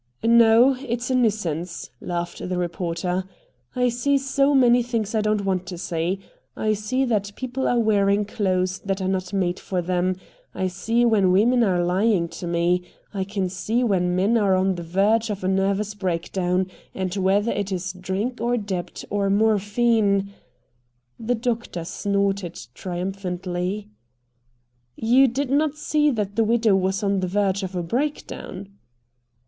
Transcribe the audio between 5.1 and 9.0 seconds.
I don't want to see. I see that people are wearing clothes that